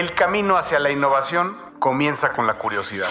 [0.00, 3.10] El camino hacia la innovación comienza con la curiosidad.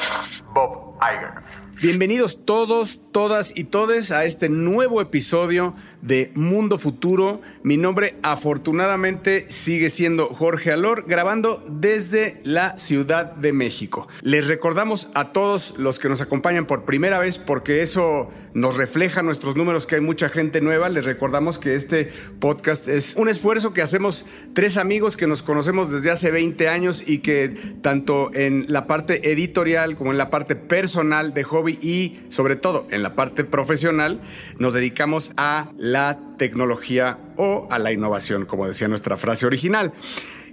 [0.56, 1.44] Bob Iger.
[1.82, 7.42] Bienvenidos todos, todas y todes a este nuevo episodio de Mundo Futuro.
[7.64, 14.08] Mi nombre afortunadamente sigue siendo Jorge Alor, grabando desde la Ciudad de México.
[14.22, 19.22] Les recordamos a todos los que nos acompañan por primera vez, porque eso nos refleja
[19.22, 20.90] nuestros números, que hay mucha gente nueva.
[20.90, 25.92] Les recordamos que este podcast es un esfuerzo que hacemos tres amigos que nos conocemos
[25.92, 27.50] desde hace 20 años y que
[27.82, 32.88] tanto en la parte editorial como en la parte personal de hobby y sobre todo
[32.92, 34.22] en la parte profesional
[34.58, 39.94] nos dedicamos a la tecnología o a la innovación, como decía nuestra frase original.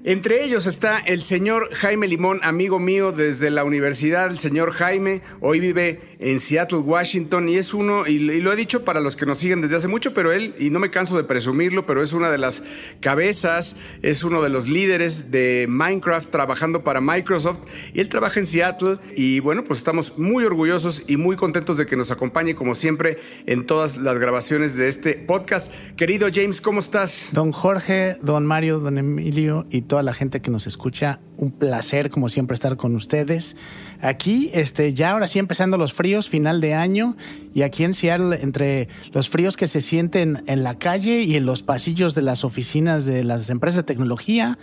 [0.06, 4.28] Entre ellos está el señor Jaime Limón, amigo mío desde la universidad.
[4.28, 8.84] El señor Jaime hoy vive en Seattle, Washington, y es uno, y, lo he dicho
[8.84, 11.24] para los que nos siguen desde hace mucho, pero él, y no me canso de
[11.24, 12.62] presumirlo, pero es una de las
[13.00, 17.58] cabezas, es uno de los líderes de Minecraft trabajando para Microsoft,
[17.92, 21.86] y él trabaja en Seattle, y bueno, pues estamos muy orgullosos y muy contentos de
[21.86, 25.72] que nos acompañe, como siempre, en todas las grabaciones de este podcast.
[25.96, 27.30] Querido James, ¿cómo estás?
[27.32, 31.20] Don Jorge, don Mario, don Emilio y todo a la gente que nos escucha.
[31.36, 33.56] Un placer, como siempre, estar con ustedes.
[34.00, 37.16] Aquí, este, ya ahora sí empezando los fríos, final de año,
[37.54, 41.46] y aquí en Seattle, entre los fríos que se sienten en la calle y en
[41.46, 44.58] los pasillos de las oficinas de las empresas de tecnología,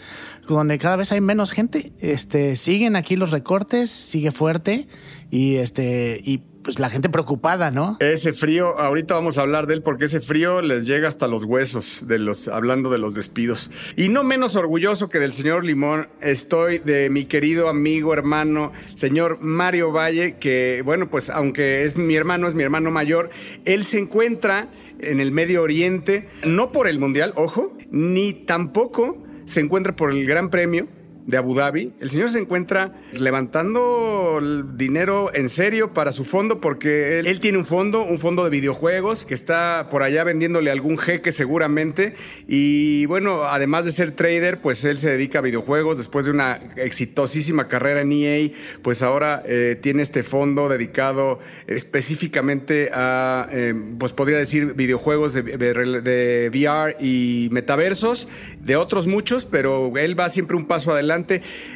[0.47, 4.87] donde cada vez hay menos gente, este, siguen aquí los recortes, sigue fuerte,
[5.31, 7.97] y este, y pues la gente preocupada, ¿no?
[7.99, 11.43] Ese frío, ahorita vamos a hablar de él porque ese frío les llega hasta los
[11.43, 13.69] huesos, de los, hablando de los despidos.
[13.95, 19.39] Y no menos orgulloso que del señor Limón, estoy de mi querido amigo, hermano, señor
[19.41, 23.29] Mario Valle, que bueno, pues aunque es mi hermano, es mi hermano mayor,
[23.65, 24.69] él se encuentra
[24.99, 30.25] en el Medio Oriente, no por el Mundial, ojo, ni tampoco se encuentra por el
[30.25, 30.87] Gran Premio,
[31.25, 34.41] de Abu Dhabi, el señor se encuentra levantando
[34.75, 39.23] dinero en serio para su fondo porque él, tiene un fondo, un fondo de videojuegos
[39.23, 42.15] que está por allá vendiéndole algún jeque seguramente.
[42.47, 45.97] Y bueno, además de ser trader, pues él se dedica a videojuegos.
[45.97, 48.49] Después de una exitosísima carrera en EA,
[48.81, 55.41] pues ahora eh, tiene este fondo dedicado específicamente a, eh, pues podría decir videojuegos de,
[55.43, 58.27] de VR y metaversos,
[58.59, 61.12] de otros muchos, pero él va siempre un paso adelante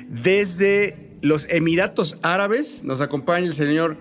[0.08, 3.98] desde los Emiratos Árabes nos acompaña el señor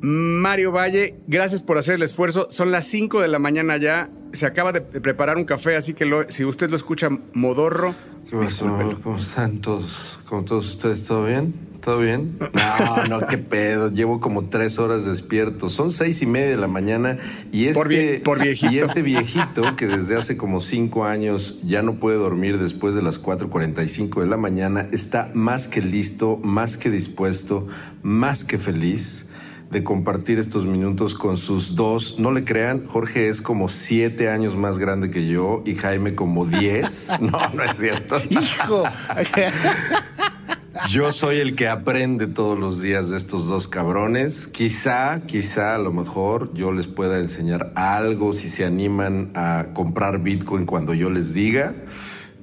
[0.00, 1.16] Mario Valle.
[1.26, 2.46] Gracias por hacer el esfuerzo.
[2.50, 4.10] Son las 5 de la mañana ya.
[4.32, 7.94] Se acaba de preparar un café, así que si usted lo escucha modorro.
[8.30, 10.18] ¿Cómo están todos?
[10.26, 11.04] ¿Cómo todos ustedes?
[11.04, 11.69] ¿Todo bien?
[11.80, 12.36] ¿Todo bien?
[12.52, 13.90] No, no, qué pedo.
[13.90, 15.70] Llevo como tres horas despierto.
[15.70, 17.16] Son seis y media de la mañana
[17.52, 18.72] y este, por, viejito.
[18.72, 23.02] Y este viejito que desde hace como cinco años ya no puede dormir después de
[23.02, 27.66] las 4.45 de la mañana está más que listo, más que dispuesto,
[28.02, 29.26] más que feliz
[29.70, 32.18] de compartir estos minutos con sus dos.
[32.18, 36.44] No le crean, Jorge es como siete años más grande que yo y Jaime como
[36.44, 37.08] diez.
[37.20, 38.20] No, no es cierto.
[38.28, 38.84] Hijo.
[40.88, 44.46] Yo soy el que aprende todos los días de estos dos cabrones.
[44.46, 50.22] Quizá, quizá a lo mejor yo les pueda enseñar algo si se animan a comprar
[50.22, 51.74] Bitcoin cuando yo les diga,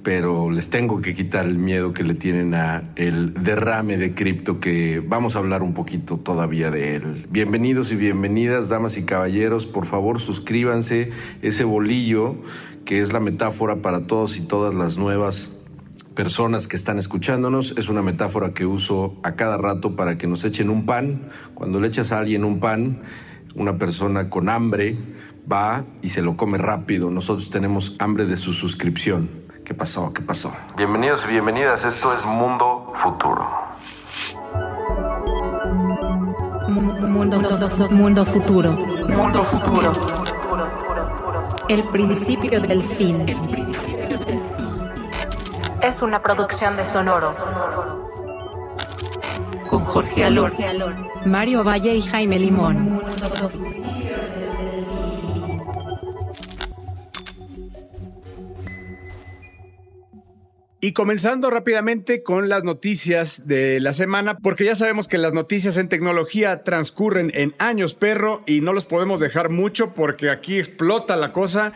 [0.04, 4.60] pero les tengo que quitar el miedo que le tienen a el derrame de cripto
[4.60, 7.28] que vamos a hablar un poquito todavía de él.
[7.30, 11.12] Bienvenidos y bienvenidas, damas y caballeros, por favor suscríbanse
[11.42, 12.36] ese bolillo
[12.84, 15.57] que es la metáfora para todos y todas las nuevas
[16.18, 17.76] personas que están escuchándonos.
[17.78, 21.30] Es una metáfora que uso a cada rato para que nos echen un pan.
[21.54, 23.04] Cuando le echas a alguien un pan,
[23.54, 24.98] una persona con hambre
[25.50, 27.12] va y se lo come rápido.
[27.12, 29.30] Nosotros tenemos hambre de su suscripción.
[29.64, 30.12] ¿Qué pasó?
[30.12, 30.52] ¿Qué pasó?
[30.76, 31.86] Bienvenidos y bienvenidas.
[31.86, 33.48] Esto es Mundo Futuro.
[36.68, 37.40] Mundo,
[37.92, 38.72] mundo futuro.
[38.72, 39.92] Mundo futuro.
[41.70, 43.24] El principio del fin
[45.82, 47.32] es una producción de Sonoro.
[49.68, 50.54] Con Jorge Alor,
[51.26, 53.02] Mario Valle y Jaime Limón.
[60.80, 65.76] Y comenzando rápidamente con las noticias de la semana, porque ya sabemos que las noticias
[65.78, 71.16] en tecnología transcurren en años, perro, y no los podemos dejar mucho porque aquí explota
[71.16, 71.74] la cosa.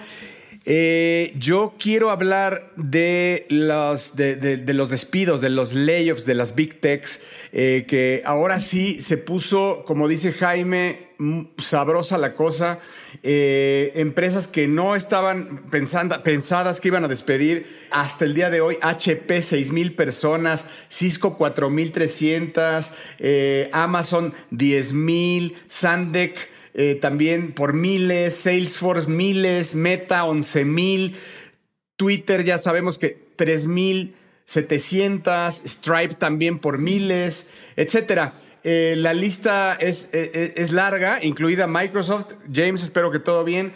[0.66, 6.80] Eh, yo quiero hablar de los, de, los despidos, de los layoffs de las big
[6.80, 7.20] techs,
[7.52, 11.12] eh, que ahora sí se puso, como dice Jaime,
[11.58, 12.80] sabrosa la cosa.
[13.24, 18.62] Eh, empresas que no estaban pensando, pensadas que iban a despedir hasta el día de
[18.62, 27.74] hoy, HP 6 mil personas, Cisco 4.300, eh, Amazon 10 mil, Sandec eh, también por
[27.74, 31.16] miles, Salesforce miles, Meta 11 mil,
[31.96, 34.16] Twitter ya sabemos que 3 mil
[34.46, 37.48] 700, Stripe también por miles,
[37.78, 38.34] etcétera.
[38.64, 42.34] Eh, la lista es, eh, es, larga, incluida Microsoft.
[42.54, 43.74] James, espero que todo bien.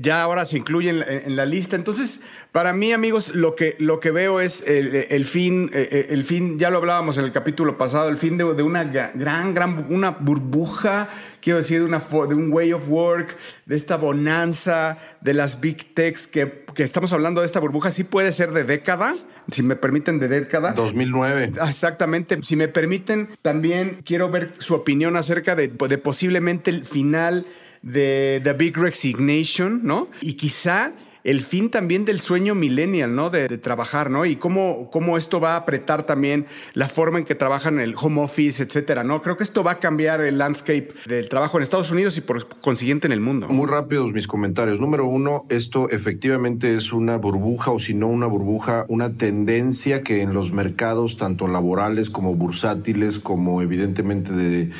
[0.00, 1.76] Ya ahora se incluye en, la lista.
[1.76, 2.20] Entonces,
[2.52, 6.78] para mí, amigos, lo que, lo que veo es el, fin, el fin, ya lo
[6.78, 11.08] hablábamos en el capítulo pasado, el fin de, una gran, gran, una burbuja,
[11.40, 13.36] quiero decir, de, una, de un way of work,
[13.66, 18.04] de esta bonanza, de las big techs, que, que estamos hablando de esta burbuja, sí
[18.04, 19.16] puede ser de década,
[19.50, 20.72] si me permiten, de década.
[20.72, 21.52] 2009.
[21.66, 22.38] Exactamente.
[22.42, 27.46] Si me permiten, también quiero ver su opinión acerca de, de posiblemente el final
[27.82, 30.08] de The Big Resignation, ¿no?
[30.20, 30.92] Y quizá
[31.24, 33.30] el fin también del sueño millennial, ¿no?
[33.30, 34.24] De, trabajar, ¿no?
[34.24, 38.22] Y cómo, cómo esto va a apretar también la forma en que trabajan el home
[38.22, 39.22] office, etcétera, ¿no?
[39.22, 42.48] Creo que esto va a cambiar el landscape del trabajo en Estados Unidos y por
[42.60, 43.48] consiguiente en el mundo.
[43.48, 44.80] Muy rápidos mis comentarios.
[44.80, 50.22] Número uno, esto efectivamente es una burbuja o si no una burbuja, una tendencia que
[50.22, 54.70] en los mercados, tanto laborales como bursátiles, como evidentemente de,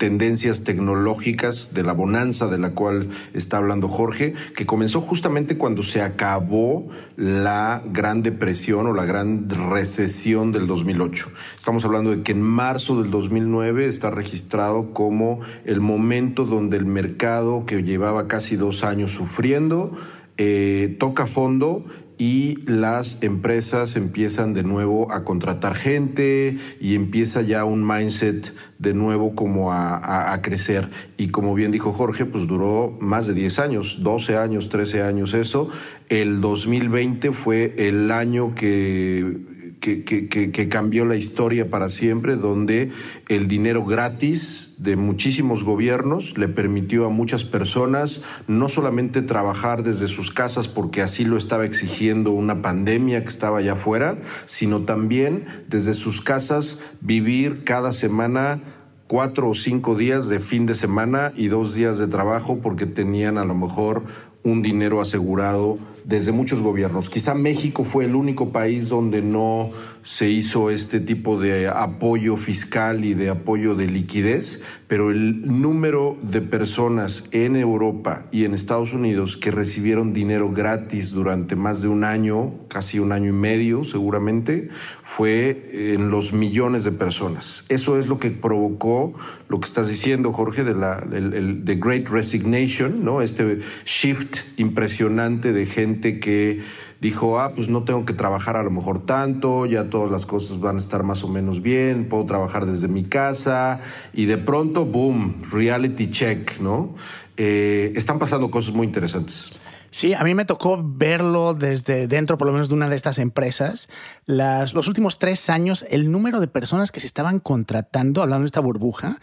[0.00, 5.82] tendencias tecnológicas de la bonanza de la cual está hablando Jorge, que comenzó justamente cuando
[5.82, 11.28] se acabó la Gran Depresión o la Gran Recesión del 2008.
[11.58, 16.86] Estamos hablando de que en marzo del 2009 está registrado como el momento donde el
[16.86, 19.92] mercado que llevaba casi dos años sufriendo
[20.38, 21.84] eh, toca fondo
[22.20, 28.92] y las empresas empiezan de nuevo a contratar gente y empieza ya un mindset de
[28.92, 30.90] nuevo como a, crecer.
[31.16, 35.32] Y como bien dijo Jorge, pues duró más de 10 años, 12 años, 13 años
[35.32, 35.70] eso.
[36.10, 39.38] El 2020 fue el año que,
[39.80, 42.90] que, que cambió la historia para siempre, donde
[43.30, 50.08] el dinero gratis de muchísimos gobiernos le permitió a muchas personas no solamente trabajar desde
[50.08, 54.16] sus casas porque así lo estaba exigiendo una pandemia que estaba allá afuera,
[54.46, 58.62] sino también desde sus casas vivir cada semana
[59.06, 63.36] cuatro o cinco días de fin de semana y dos días de trabajo porque tenían
[63.36, 64.04] a lo mejor
[64.42, 67.10] un dinero asegurado desde muchos gobiernos.
[67.10, 69.68] Quizá México fue el único país donde no
[70.02, 76.18] se hizo este tipo de apoyo fiscal y de apoyo de liquidez, pero el número
[76.22, 81.88] de personas en Europa y en Estados Unidos que recibieron dinero gratis durante más de
[81.88, 84.68] un año, casi un año y medio seguramente,
[85.02, 87.64] fue en los millones de personas.
[87.68, 89.14] Eso es lo que provocó
[89.48, 93.22] lo que estás diciendo, Jorge, de la Great Resignation, ¿no?
[93.22, 96.60] Este shift impresionante de gente que
[97.00, 100.60] dijo, ah, pues no tengo que trabajar a lo mejor tanto, ya todas las cosas
[100.60, 103.80] van a estar más o menos bien, puedo trabajar desde mi casa
[104.12, 106.94] y de pronto, boom, reality check, ¿no?
[107.36, 109.50] Eh, están pasando cosas muy interesantes.
[109.92, 113.18] Sí, a mí me tocó verlo desde dentro, por lo menos de una de estas
[113.18, 113.88] empresas.
[114.24, 118.46] Las, los últimos tres años, el número de personas que se estaban contratando, hablando de
[118.46, 119.18] esta burbuja,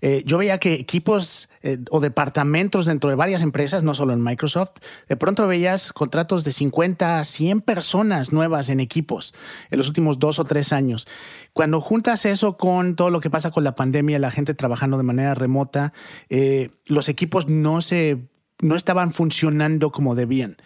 [0.00, 4.22] eh, yo veía que equipos eh, o departamentos dentro de varias empresas, no solo en
[4.22, 4.72] Microsoft,
[5.08, 9.34] de pronto veías contratos de 50 a 100 personas nuevas en equipos
[9.70, 11.06] en los últimos dos o tres años.
[11.52, 15.02] Cuando juntas eso con todo lo que pasa con la pandemia, la gente trabajando de
[15.02, 15.92] manera remota,
[16.28, 18.30] eh, los equipos no se
[18.60, 20.56] no estaban funcionando como debían.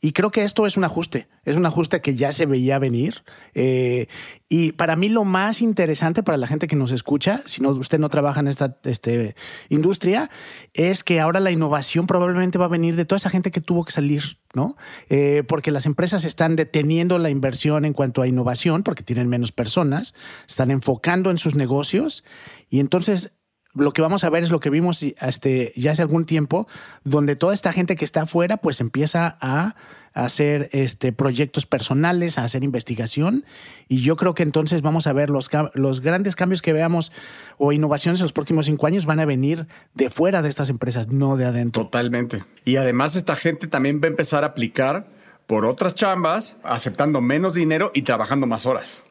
[0.00, 3.22] Y creo que esto es un ajuste, es un ajuste que ya se veía venir.
[3.54, 4.08] Eh,
[4.48, 7.98] y para mí lo más interesante para la gente que nos escucha, si no, usted
[7.98, 9.34] no trabaja en esta este,
[9.68, 10.30] industria,
[10.72, 13.84] es que ahora la innovación probablemente va a venir de toda esa gente que tuvo
[13.84, 14.76] que salir, ¿no?
[15.08, 19.52] Eh, porque las empresas están deteniendo la inversión en cuanto a innovación, porque tienen menos
[19.52, 20.14] personas,
[20.48, 22.24] están enfocando en sus negocios
[22.68, 23.32] y entonces
[23.74, 26.66] lo que vamos a ver es lo que vimos este, ya hace algún tiempo,
[27.02, 29.74] donde toda esta gente que está afuera pues empieza a
[30.14, 33.44] hacer este, proyectos personales, a hacer investigación.
[33.88, 37.12] Y yo creo que entonces vamos a ver los, los grandes cambios que veamos
[37.58, 41.08] o innovaciones en los próximos cinco años van a venir de fuera de estas empresas,
[41.08, 41.82] no de adentro.
[41.82, 42.44] Totalmente.
[42.64, 45.08] Y además esta gente también va a empezar a aplicar
[45.46, 49.02] por otras chambas, aceptando menos dinero y trabajando más horas.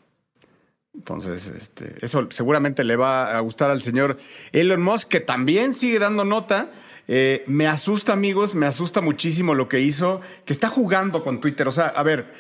[0.96, 4.18] Entonces, este, eso seguramente le va a gustar al señor
[4.52, 6.72] Elon Musk, que también sigue dando nota.
[7.08, 11.68] Eh, me asusta, amigos, me asusta muchísimo lo que hizo, que está jugando con Twitter.
[11.68, 12.34] O sea, a ver,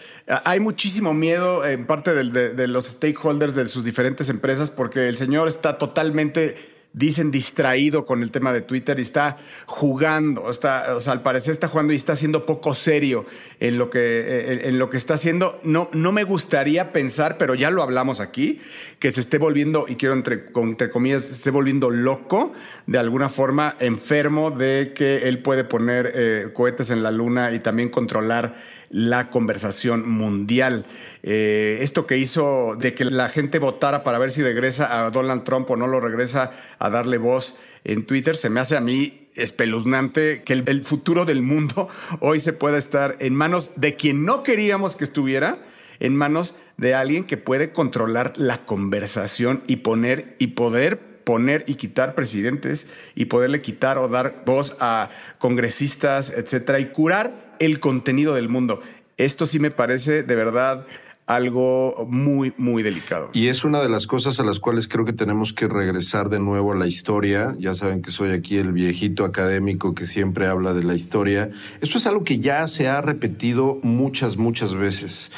[0.46, 5.18] hay muchísimo miedo en parte de, de los stakeholders de sus diferentes empresas porque el
[5.18, 11.00] señor está totalmente dicen distraído con el tema de Twitter y está jugando, está, o
[11.00, 13.26] sea, al parecer está jugando y está siendo poco serio
[13.60, 15.60] en lo que, en, lo que está haciendo.
[15.64, 18.60] No, no me gustaría pensar, pero ya lo hablamos aquí,
[19.00, 22.54] que se esté volviendo, y quiero entre, entre comillas, se esté volviendo loco,
[22.86, 27.60] de alguna forma enfermo de que él puede poner eh, cohetes en la luna y
[27.60, 28.56] también controlar
[28.94, 30.86] la conversación mundial.
[31.24, 35.44] Eh, esto que hizo de que la gente votara para ver si regresa a Donald
[35.44, 39.28] Trump o no lo regresa a darle voz en Twitter, se me hace a mí
[39.36, 44.44] espeluznante que el, futuro del mundo hoy se pueda estar en manos de quien no
[44.44, 45.58] queríamos que estuviera,
[46.00, 51.76] en manos de alguien que puede controlar la conversación y poner y poder poner y
[51.76, 55.10] quitar presidentes y poderle quitar o dar voz a
[55.40, 58.82] congresistas, etcétera, y curar el contenido del mundo.
[59.18, 60.86] Esto sí me parece de verdad
[61.26, 63.30] algo muy, muy delicado.
[63.34, 66.40] Y es una de las cosas a las cuales creo que tenemos que regresar de
[66.40, 67.56] nuevo a la historia.
[67.60, 71.50] Ya saben que soy aquí el viejito académico que siempre habla de la historia.
[71.80, 75.32] Esto es algo que ya se ha repetido muchas, muchas veces.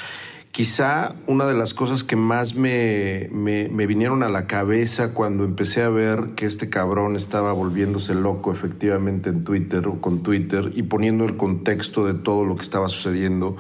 [0.56, 5.84] Quizá una de las cosas que más me, me, vinieron a la cabeza cuando empecé
[5.84, 10.84] a ver que este cabrón estaba volviéndose loco efectivamente en Twitter o con Twitter y
[10.84, 13.58] poniendo el contexto de todo lo que estaba sucediendo,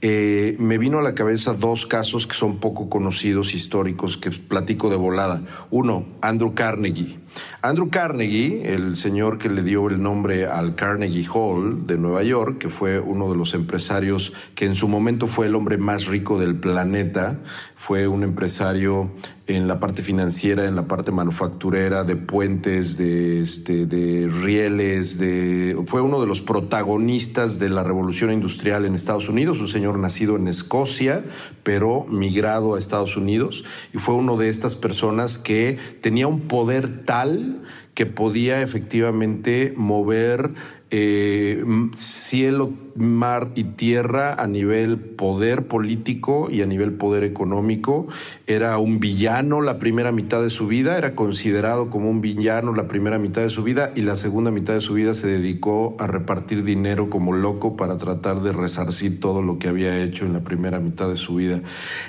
[0.00, 4.88] eh, me vino a la cabeza dos casos que son poco conocidos, históricos, que platico
[4.88, 5.42] de volada.
[5.70, 7.18] Uno, Andrew Carnegie.
[7.60, 12.58] Andrew Carnegie, el señor que le dio el nombre al Carnegie Hall de Nueva York,
[12.58, 16.38] que fue uno de los empresarios que en su momento fue el hombre más rico
[16.38, 17.40] del planeta,
[17.74, 19.10] fue un empresario
[19.48, 25.74] en la parte financiera, en la parte manufacturera, de puentes, de, este, de rieles, de,
[25.86, 30.36] fue uno de los protagonistas de la revolución industrial en Estados Unidos, un señor nacido
[30.36, 31.24] en Escocia,
[31.62, 37.06] pero migrado a Estados Unidos, y fue uno de estas personas que tenía un poder
[37.06, 37.47] tal
[37.94, 40.50] que podía efectivamente mover
[40.90, 41.64] eh,
[41.94, 48.08] cielo, mar y tierra a nivel poder político y a nivel poder económico.
[48.46, 52.88] Era un villano la primera mitad de su vida, era considerado como un villano la
[52.88, 56.06] primera mitad de su vida y la segunda mitad de su vida se dedicó a
[56.06, 60.40] repartir dinero como loco para tratar de resarcir todo lo que había hecho en la
[60.40, 61.62] primera mitad de su vida.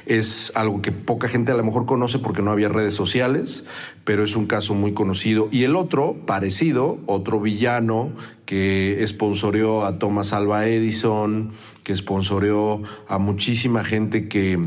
[0.06, 3.66] Es algo que poca gente a lo mejor conoce porque no había redes sociales,
[4.04, 5.50] pero es un caso muy conocido.
[5.52, 8.10] Y el otro, parecido, otro villano
[8.46, 11.52] que sponsoreó a Thomas Alva Edison,
[11.84, 14.58] que sponsoreó a muchísima gente que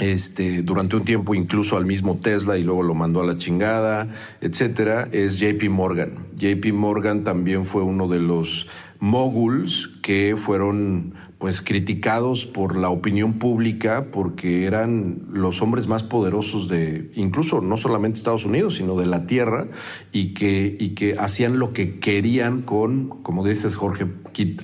[0.00, 4.08] este, durante un tiempo incluso al mismo Tesla y luego lo mandó a la chingada,
[4.40, 6.26] etcétera, es JP Morgan.
[6.36, 8.68] JP Morgan también fue uno de los
[9.00, 16.68] moguls que fueron pues criticados por la opinión pública porque eran los hombres más poderosos
[16.68, 19.68] de incluso no solamente Estados Unidos, sino de la tierra
[20.10, 24.06] y que y que hacían lo que querían con, como dices Jorge,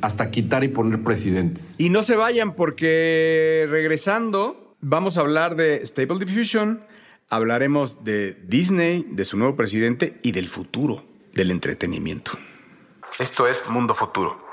[0.02, 1.78] hasta quitar y poner presidentes.
[1.78, 6.85] Y no se vayan porque regresando vamos a hablar de Stable Diffusion,
[7.31, 12.33] hablaremos de Disney, de su nuevo presidente y del futuro del entretenimiento.
[13.19, 14.45] Esto es Mundo Futuro.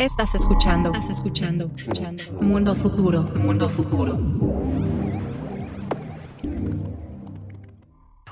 [0.00, 2.22] Estás escuchando, estás escuchando, escuchando.
[2.40, 4.16] Mundo Futuro, Mundo Futuro.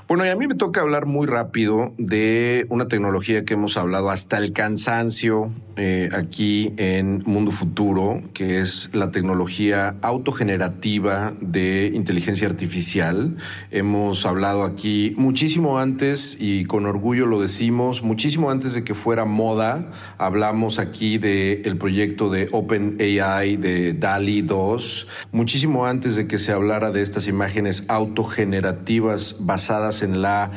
[0.09, 4.09] Bueno, y a mí me toca hablar muy rápido de una tecnología que hemos hablado
[4.09, 5.51] hasta el cansancio
[5.81, 13.37] eh, aquí en Mundo Futuro, que es la tecnología autogenerativa de inteligencia artificial.
[13.69, 19.25] Hemos hablado aquí muchísimo antes, y con orgullo lo decimos, muchísimo antes de que fuera
[19.25, 26.39] moda, hablamos aquí del el proyecto de OpenAI de DALI 2, muchísimo antes de que
[26.39, 30.51] se hablara de estas imágenes autogenerativas basadas en la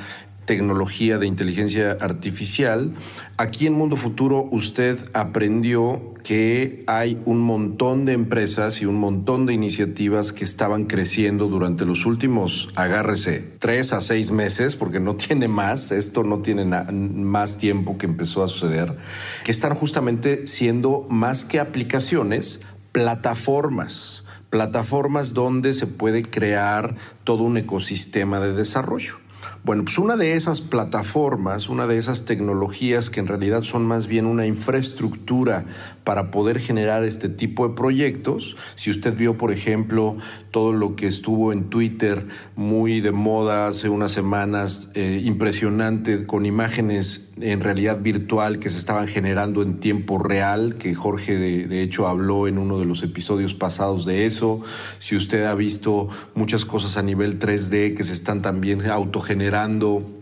[0.44, 2.92] tecnología de inteligencia artificial.
[3.36, 9.46] Aquí en Mundo Futuro usted aprendió que hay un montón de empresas y un montón
[9.46, 15.16] de iniciativas que estaban creciendo durante los últimos, agárrese, tres a seis meses, porque no
[15.16, 18.96] tiene más, esto no tiene más tiempo que empezó a suceder,
[19.44, 27.56] que están justamente siendo más que aplicaciones, plataformas, plataformas donde se puede crear todo un
[27.56, 29.21] ecosistema de desarrollo.
[29.64, 34.08] Bueno, pues una de esas plataformas, una de esas tecnologías que en realidad son más
[34.08, 35.66] bien una infraestructura
[36.04, 40.16] para poder generar este tipo de proyectos, si usted vio, por ejemplo,
[40.50, 46.46] todo lo que estuvo en Twitter muy de moda hace unas semanas, eh, impresionante, con
[46.46, 51.82] imágenes en realidad virtual que se estaban generando en tiempo real, que Jorge de, de,
[51.82, 54.60] hecho habló en uno de los episodios pasados de eso.
[54.98, 60.21] Si usted ha visto muchas cosas a nivel 3D que se están también autogenerando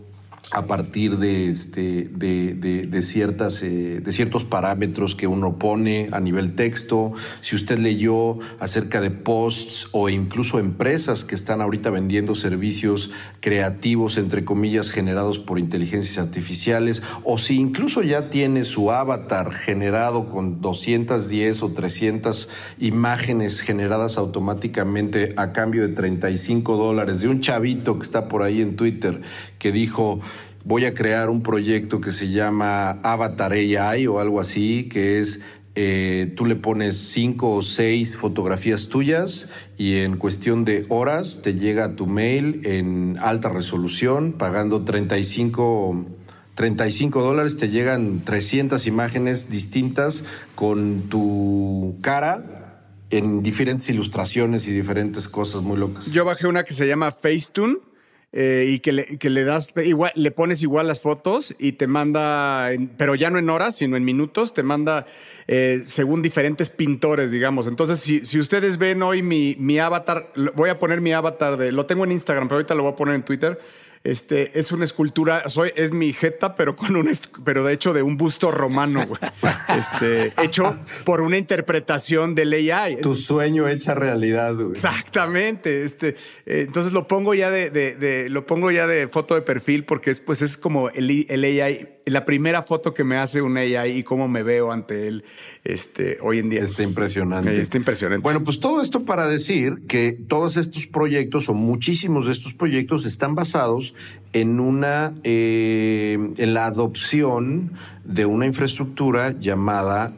[0.51, 6.55] a partir de, este, de, ciertas, eh, de ciertos parámetros que uno pone a nivel
[6.55, 7.13] texto.
[7.39, 14.17] Si usted leyó acerca de posts o incluso empresas que están ahorita vendiendo servicios creativos,
[14.17, 20.59] entre comillas, generados por inteligencias artificiales, o si incluso ya tiene su avatar generado con
[20.59, 28.05] 210 o 300 imágenes generadas automáticamente a cambio de 35 dólares de un chavito que
[28.05, 29.21] está por ahí en Twitter
[29.61, 30.19] que dijo,
[30.65, 35.39] voy a crear un proyecto que se llama Avatar AI o algo así, que es
[35.75, 41.53] eh, tú le pones cinco o seis fotografías tuyas y en cuestión de horas te
[41.53, 46.07] llega a tu mail en alta resolución, pagando 35,
[46.55, 50.25] 35 dólares, te llegan 300 imágenes distintas
[50.55, 52.79] con tu cara
[53.11, 56.07] en diferentes ilustraciones y diferentes cosas muy locas.
[56.07, 57.90] Yo bajé una que se llama Facetune
[58.33, 61.87] eh, y que le, que le, das igual, le pones igual las fotos y te
[61.87, 65.05] manda, pero ya no en horas, sino en minutos, te manda
[65.47, 67.67] eh, según diferentes pintores, digamos.
[67.67, 71.71] Entonces, si, si ustedes ven hoy mi, mi avatar, voy a poner mi avatar de,
[71.71, 73.59] lo tengo en Instagram, pero ahorita lo voy a poner en Twitter
[74.03, 77.09] este, es una escultura, soy, es mi jeta, pero con un,
[77.43, 79.07] pero de hecho de un busto romano,
[79.69, 82.97] Este, hecho por una interpretación del AI.
[83.01, 84.71] Tu sueño hecha realidad, güey.
[84.71, 85.83] Exactamente.
[85.83, 86.09] Este,
[86.45, 90.11] eh, entonces lo pongo ya de, de, lo pongo ya de foto de perfil porque
[90.11, 93.97] es, pues es como el, el AI la primera foto que me hace un AI
[93.97, 95.23] y cómo me veo ante él
[95.63, 96.63] este, hoy en día.
[96.63, 97.59] Está impresionante.
[97.59, 98.23] Está impresionante.
[98.23, 103.05] Bueno, pues todo esto para decir que todos estos proyectos o muchísimos de estos proyectos
[103.05, 103.90] están basados
[104.33, 107.73] en una, eh, en la adopción
[108.03, 110.13] de una infraestructura llamada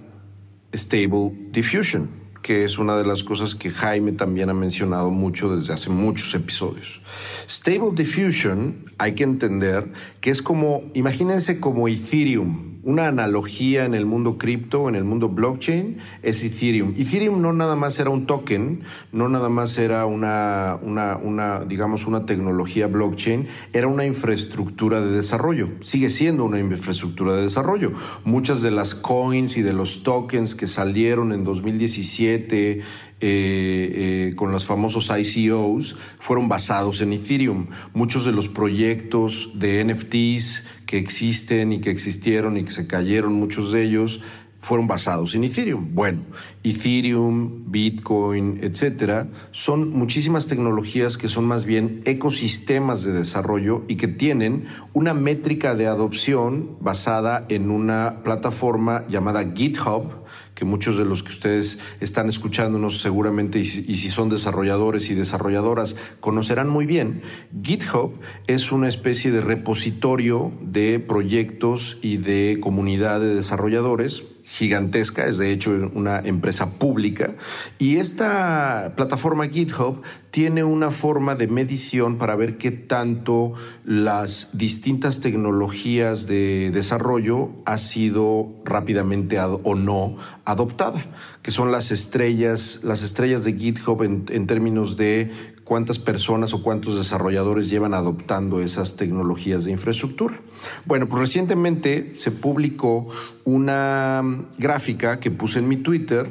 [0.74, 5.74] Stable Diffusion que es una de las cosas que Jaime también ha mencionado mucho desde
[5.74, 7.02] hace muchos episodios.
[7.50, 14.06] Stable Diffusion hay que entender que es como, imagínense como Ethereum, una analogía en el
[14.06, 16.93] mundo cripto, en el mundo blockchain, es Ethereum.
[16.98, 22.06] Ethereum no nada más era un token, no nada más era una, una, una, digamos,
[22.06, 25.69] una tecnología blockchain, era una infraestructura de desarrollo.
[25.82, 27.93] Sigue siendo una infraestructura de desarrollo.
[28.26, 32.82] Muchas de las coins y de los tokens que salieron en 2017, eh,
[33.22, 37.67] eh, con los famosos ICOs fueron basados en Ethereum.
[37.93, 40.65] Muchos de los proyectos de NFTs
[40.98, 44.22] existen y que existieron y que se cayeron, muchos de ellos,
[44.64, 45.94] fueron basados en Ethereum.
[45.94, 46.22] Bueno,
[46.64, 54.08] Ethereum, Bitcoin, etcétera, son muchísimas tecnologías que son más bien ecosistemas de desarrollo y que
[54.08, 60.24] tienen una métrica de adopción basada en una plataforma llamada GitHub,
[60.56, 65.96] que muchos de los que ustedes están escuchándonos seguramente y si, son desarrolladores y desarrolladoras
[66.20, 67.22] conocerán muy bien,
[67.63, 68.13] GitHub
[68.48, 75.52] es una especie de repositorio de proyectos y de comunidad de desarrolladores gigantesca, es de
[75.52, 77.34] hecho una empresa pública,
[77.80, 85.22] y esta plataforma GitHub tiene una forma de medición para ver qué tanto las distintas
[85.22, 91.06] tecnologías de desarrollo ha sido rápidamente o no adoptada,
[91.42, 96.62] que son las estrellas, las estrellas de GitHub en, en términos de cuántas personas o
[96.62, 100.40] cuántos desarrolladores llevan adoptando esas tecnologías de infraestructura.
[100.86, 103.10] Bueno, pues recientemente se publicó
[103.44, 104.24] una
[104.60, 106.30] gráfica que puse en mi Twitter.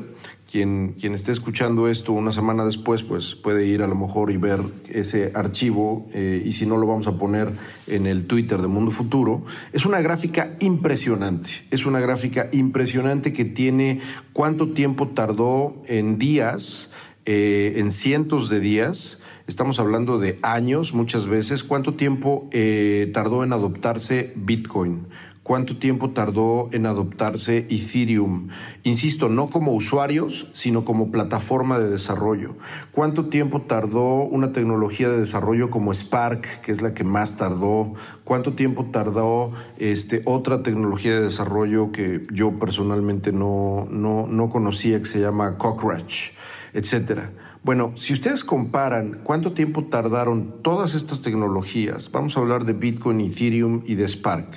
[0.48, 4.36] Quien, quien esté escuchando esto una semana después, pues puede ir a lo mejor y
[4.36, 7.50] ver ese archivo, eh, y si no lo vamos a poner
[7.88, 9.44] en el Twitter de Mundo Futuro.
[9.72, 14.02] Es una gráfica impresionante, es una gráfica impresionante que tiene
[14.32, 16.90] cuánto tiempo tardó en días,
[17.24, 21.64] eh, en cientos de días, estamos hablando de años muchas veces.
[21.64, 25.06] ¿Cuánto tiempo eh, tardó en adoptarse Bitcoin?
[25.42, 28.50] ¿Cuánto tiempo tardó en adoptarse Ethereum?
[28.84, 32.54] Insisto, no como usuarios, sino como plataforma de desarrollo.
[32.92, 37.94] ¿Cuánto tiempo tardó una tecnología de desarrollo como Spark, que es la que más tardó?
[38.22, 45.00] ¿Cuánto tiempo tardó este, otra tecnología de desarrollo que yo personalmente no, no, no conocía,
[45.00, 46.30] que se llama Cockroach,
[46.72, 47.32] etcétera?
[47.64, 53.20] Bueno, si ustedes comparan cuánto tiempo tardaron todas estas tecnologías, vamos a hablar de Bitcoin,
[53.20, 54.48] Ethereum y de Spark,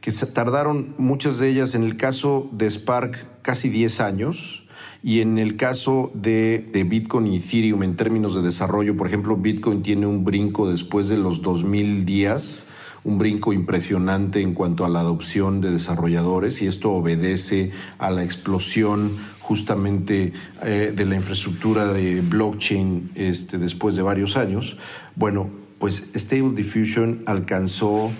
[0.00, 4.62] que se tardaron muchas de ellas, en el caso de Spark, casi 10 años,
[5.02, 9.36] y en el caso de, de, Bitcoin y Ethereum en términos de desarrollo, por ejemplo,
[9.36, 12.64] Bitcoin tiene un brinco después de los 2000 días,
[13.02, 18.22] un brinco impresionante en cuanto a la adopción de desarrolladores y esto obedece a la
[18.22, 19.10] explosión
[19.42, 24.76] justamente eh, de la infraestructura de blockchain este, después de varios años.
[25.16, 28.10] Bueno, pues Stable Diffusion alcanzó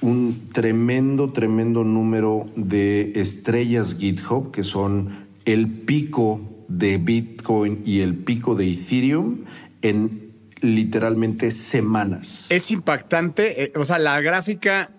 [0.00, 8.14] un tremendo, tremendo número de estrellas GitHub, que son el pico de Bitcoin y el
[8.14, 9.44] pico de Ethereum
[9.82, 10.30] en
[10.60, 12.46] literalmente semanas.
[12.50, 14.92] Es impactante, eh, o sea, la gráfica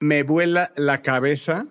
[0.00, 1.66] me vuela la cabeza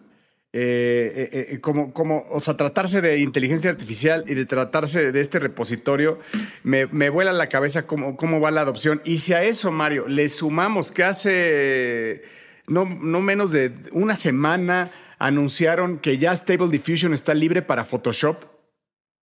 [0.53, 5.21] eh, eh, eh, como, como, o sea, tratarse de inteligencia artificial y de tratarse de
[5.21, 6.19] este repositorio,
[6.63, 9.01] me, vuela la cabeza cómo, cómo, va la adopción.
[9.05, 12.21] Y si a eso, Mario, le sumamos que hace
[12.67, 18.43] no, no menos de una semana anunciaron que ya Stable Diffusion está libre para Photoshop.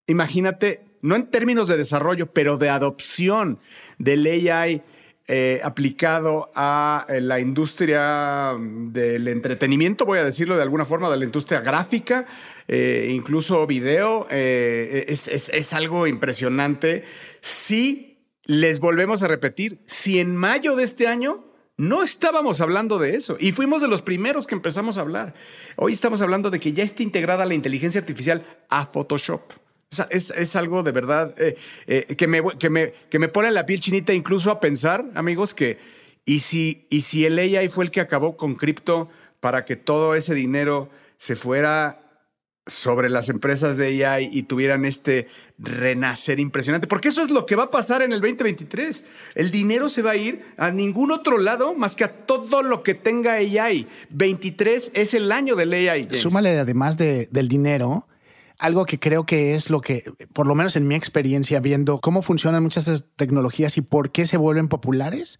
[0.07, 3.59] Imagínate, no en términos de desarrollo, pero de adopción
[3.99, 4.81] del AI
[5.31, 11.17] eh, aplicado a eh, la industria del entretenimiento, voy a decirlo de alguna forma, de
[11.17, 12.25] la industria gráfica,
[12.67, 17.03] eh, incluso video, es, es, algo impresionante.
[17.41, 21.45] Si les volvemos a repetir, si en mayo de este año
[21.77, 25.35] no estábamos hablando de eso y fuimos de los primeros que empezamos a hablar.
[25.75, 29.43] Hoy estamos hablando de que ya está integrada la inteligencia artificial a Photoshop.
[30.11, 33.65] Es, es, algo de verdad eh, eh, que, me, que, me, que me pone la
[33.65, 35.79] piel chinita incluso a pensar, amigos, que
[36.25, 40.13] y si, y si el AI fue el que acabó con cripto para que todo
[40.13, 42.01] ese dinero se fuera
[42.67, 45.25] sobre las empresas de AI y tuvieran este
[45.57, 49.05] renacer impresionante, porque eso es lo que va a pasar en el 2023.
[49.33, 52.83] El dinero se va a ir a ningún otro lado más que a todo lo
[52.83, 53.87] que tenga AI.
[54.11, 56.07] 23 es el año del AI.
[56.13, 58.05] Súmale además de, del dinero
[58.59, 62.21] algo que creo que es lo que, por lo menos en mi experiencia, viendo cómo
[62.21, 65.39] funcionan muchas tecnologías y por qué se vuelven populares,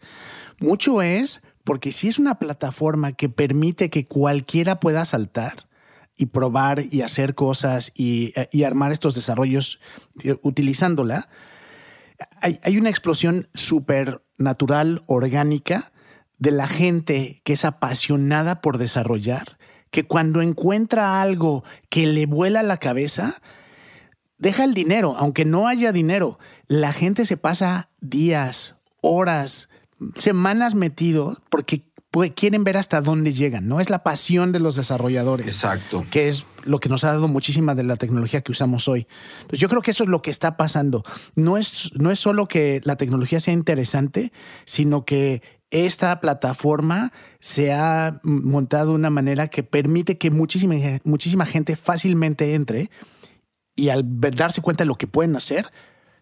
[0.60, 5.67] mucho es porque si es una plataforma que permite que cualquiera pueda saltar
[6.15, 8.34] y probar y hacer cosas y,
[8.65, 9.79] armar estos desarrollos
[10.23, 11.29] eh, utilizándola,
[12.41, 15.91] hay, hay una explosión súper natural, orgánica,
[16.38, 19.58] de la gente que es apasionada por desarrollar
[19.91, 23.41] que cuando encuentra algo que le vuela la cabeza,
[24.38, 26.39] deja el dinero, aunque no haya dinero.
[26.67, 29.69] La gente se pasa días, horas,
[30.15, 31.84] semanas metido porque
[32.36, 33.80] quieren ver hasta dónde llegan, ¿no?
[33.80, 35.45] Es la pasión de los desarrolladores.
[35.45, 36.06] Exacto.
[36.10, 39.08] Que es lo que nos ha dado muchísima de la tecnología que usamos hoy.
[39.41, 41.04] Entonces, yo creo que eso es lo que está pasando.
[41.36, 44.32] No es, no es solo que la tecnología sea interesante,
[44.65, 51.45] sino que esta plataforma se ha montado de una manera que permite que muchísima, muchísima
[51.45, 52.89] gente fácilmente entre
[53.75, 55.71] y al darse cuenta de lo que pueden hacer,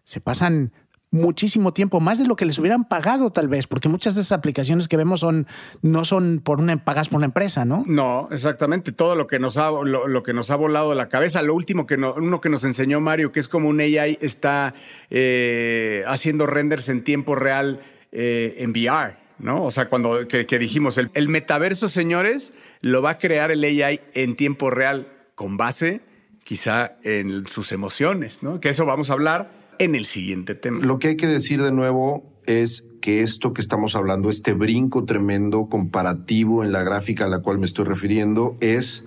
[0.04, 0.72] se pasan
[1.10, 4.38] muchísimo tiempo, más de lo que les hubieran pagado tal vez, porque muchas de esas
[4.38, 5.48] aplicaciones que vemos son
[5.82, 7.84] no son por una pagas por una empresa, ¿no?
[7.88, 8.92] No, exactamente.
[8.92, 11.96] Todo lo que nos ha lo, que nos ha volado la cabeza, lo último que
[11.96, 14.74] uno que nos enseñó Mario, que es como un AI está
[15.10, 17.82] eh, haciendo renders en tiempo real
[18.12, 19.27] eh, en VR.
[19.40, 19.64] ¿No?
[19.64, 24.36] O sea, cuando que, dijimos, el, metaverso, señores, lo va a crear el AI en
[24.36, 26.02] tiempo real con base
[26.44, 28.62] quizá en sus emociones, ¿no?
[28.62, 30.80] Que eso vamos a hablar en el siguiente tema.
[30.80, 35.04] Lo que hay que decir de nuevo es que esto que estamos hablando, este brinco
[35.04, 39.06] tremendo comparativo en la gráfica a la cual me estoy refiriendo, es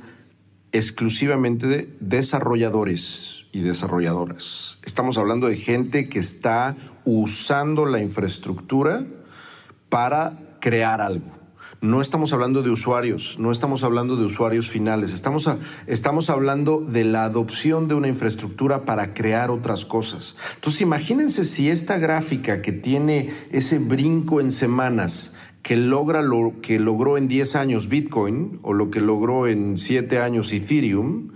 [0.73, 4.79] exclusivamente de desarrolladores y desarrolladoras.
[4.85, 9.05] Estamos hablando de gente que está usando la infraestructura
[9.91, 11.41] para crear algo.
[11.83, 15.49] No estamos hablando de usuarios, no estamos hablando de usuarios finales, estamos,
[15.87, 20.37] estamos hablando de la adopción de una infraestructura para crear otras cosas.
[20.57, 26.79] Entonces imagínense si esta gráfica que tiene ese brinco en semanas, que logra lo que
[26.79, 31.33] logró en 10 años Bitcoin o lo que logró en 7 años Ethereum,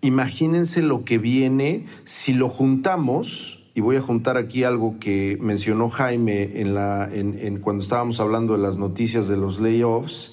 [0.00, 5.88] imagínense lo que viene si lo juntamos y voy a juntar aquí algo que mencionó
[5.88, 10.32] Jaime en la, en, cuando estábamos hablando de las noticias de los layoffs.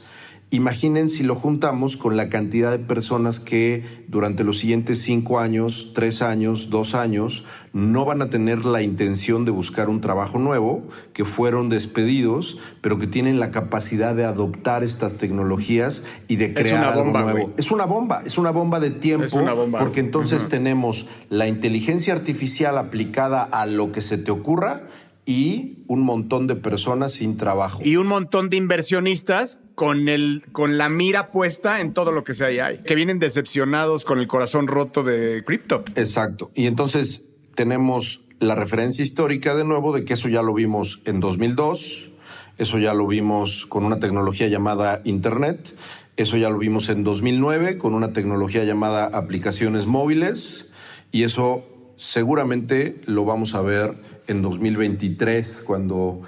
[0.51, 5.91] Imaginen si lo juntamos con la cantidad de personas que durante los siguientes cinco años,
[5.93, 10.88] tres años, dos años, no van a tener la intención de buscar un trabajo nuevo,
[11.13, 16.83] que fueron despedidos, pero que tienen la capacidad de adoptar estas tecnologías y de crear
[16.83, 17.53] algo nuevo.
[17.57, 19.45] Es una bomba, es una bomba de tiempo,
[19.77, 24.88] porque entonces tenemos la inteligencia artificial aplicada a lo que se te ocurra
[25.29, 27.83] y un montón de personas sin trabajo.
[27.85, 32.33] Y un montón de inversionistas con, el, con la mira puesta en todo lo que
[32.33, 35.85] se hay, que vienen decepcionados con el corazón roto de cripto.
[35.93, 36.49] Exacto.
[36.55, 41.19] Y entonces tenemos la referencia histórica de nuevo de que eso ya lo vimos en
[41.19, 42.09] 2002,
[42.57, 45.75] eso ya lo vimos con una tecnología llamada Internet,
[46.17, 50.65] eso ya lo vimos en 2009 con una tecnología llamada aplicaciones móviles
[51.11, 51.65] y eso
[51.97, 56.21] seguramente lo vamos a ver en 2023, cuando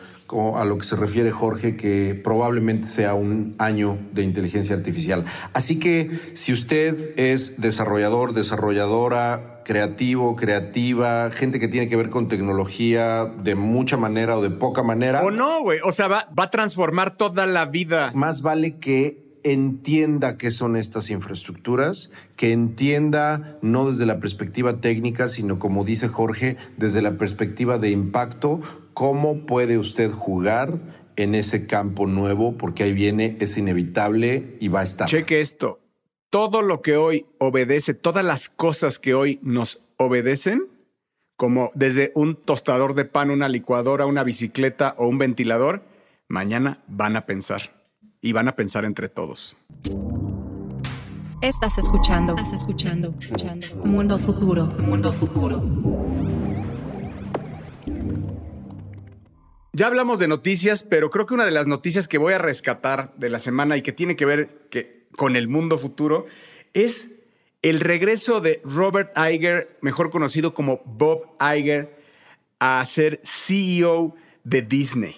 [0.55, 5.25] a lo que se refiere Jorge, que probablemente sea un año de inteligencia artificial.
[5.53, 12.27] Así que si usted es desarrollador, desarrolladora, creativo, creativa, gente que tiene que ver con
[12.29, 15.21] tecnología de mucha manera o de poca manera.
[15.21, 15.79] O no, güey.
[15.83, 18.11] O sea, va, va a transformar toda la vida.
[18.15, 25.27] Más vale que entienda qué son estas infraestructuras, que entienda no desde la perspectiva técnica,
[25.27, 28.61] sino como dice Jorge, desde la perspectiva de impacto,
[28.93, 30.79] cómo puede usted jugar
[31.15, 35.07] en ese campo nuevo, porque ahí viene, es inevitable y va a estar.
[35.07, 35.79] Cheque esto.
[36.29, 40.67] Todo lo que hoy obedece, todas las cosas que hoy nos obedecen,
[41.35, 45.83] como desde un tostador de pan, una licuadora, una bicicleta o un ventilador,
[46.27, 47.80] mañana van a pensar
[48.21, 49.57] y van a pensar entre todos.
[51.41, 53.67] Estás escuchando, estás escuchando, escuchando.
[53.83, 55.61] Mundo futuro, mundo futuro.
[59.73, 63.13] Ya hablamos de noticias, pero creo que una de las noticias que voy a rescatar
[63.15, 66.27] de la semana y que tiene que ver que, con el mundo futuro
[66.73, 67.11] es
[67.63, 71.97] el regreso de Robert Iger, mejor conocido como Bob Iger,
[72.59, 75.15] a ser CEO de Disney.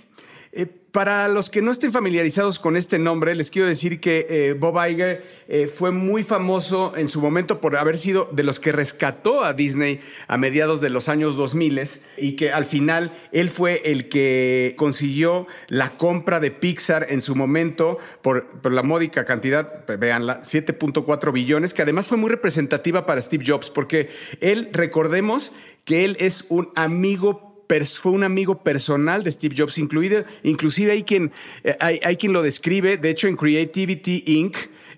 [0.94, 4.76] Para los que no estén familiarizados con este nombre, les quiero decir que eh, Bob
[4.88, 9.44] Iger eh, fue muy famoso en su momento por haber sido de los que rescató
[9.44, 11.82] a Disney a mediados de los años 2000
[12.18, 17.36] y que al final él fue el que consiguió la compra de Pixar en su
[17.36, 23.44] momento por, la módica cantidad, veanla, 7.4 billones, que además fue muy representativa para Steve
[23.48, 24.10] Jobs, porque
[24.42, 25.54] él, recordemos
[25.86, 27.53] que él es un amigo
[28.00, 31.32] fue un amigo personal de Steve Jobs, incluido, inclusive hay quien,
[31.64, 34.56] eh, hay, hay quien lo describe, de hecho en Creativity Inc.,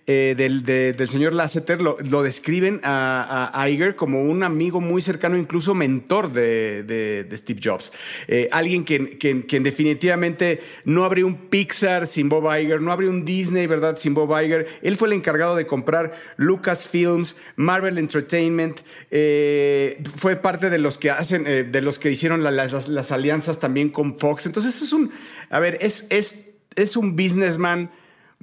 [0.07, 5.35] eh, del, del, señor Lasseter lo, describen a, a, Iger como un amigo muy cercano,
[5.35, 7.91] incluso mentor de, de, Steve Jobs.
[8.27, 13.25] Eh, alguien que, que, definitivamente no abrió un Pixar sin Bob Iger, no abrió un
[13.25, 13.97] Disney, ¿verdad?
[13.97, 14.67] Sin Bob Iger.
[14.83, 21.09] Él fue el encargado de comprar Lucasfilms, Marvel Entertainment, eh, fue parte de los que
[21.09, 24.45] hacen, de los que hicieron las, las, alianzas también con Fox.
[24.45, 25.09] Entonces es un,
[25.49, 26.37] a ver, es, es,
[26.75, 27.89] es un businessman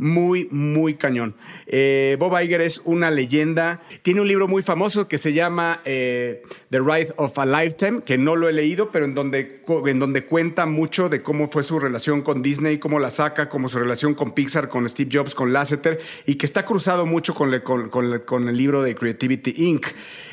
[0.03, 1.37] muy, muy cañón.
[1.67, 3.81] Eh, Bob Iger es una leyenda.
[4.03, 8.19] Tiene un libro muy famoso que se llama eh, The Ride of a Lifetime, que
[8.19, 11.79] no lo he leído, pero en donde, en donde cuenta mucho de cómo fue su
[11.79, 15.53] relación con Disney, cómo la saca, cómo su relación con Pixar, con Steve Jobs, con
[15.53, 19.87] Lasseter, y que está cruzado mucho con, con, el libro de Creativity Inc.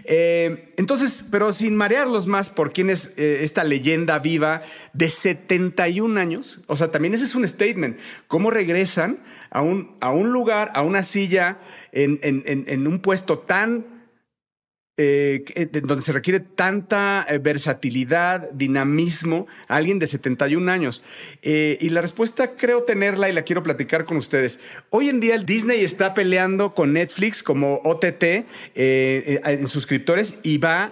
[0.06, 6.62] Eh, entonces, pero sin marearlos más por quién es esta leyenda viva de 71 años,
[6.66, 9.20] o sea, también ese es un statement, cómo regresan
[9.52, 11.60] a un, a un lugar, a una silla,
[11.92, 14.00] en, en, un puesto tan...
[15.02, 21.06] Eh, donde se requiere tanta eh, versatilidad, dinamismo, alguien de 71 años.
[21.42, 24.60] Eh, y la respuesta creo tenerla y la quiero platicar con ustedes.
[24.90, 28.24] Hoy en día el Disney está peleando con Netflix como OTT
[28.76, 30.92] en suscriptores y va